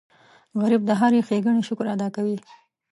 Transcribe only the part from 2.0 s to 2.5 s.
کوي